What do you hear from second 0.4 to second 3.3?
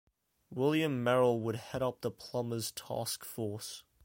William Merril would head up the Plumbers task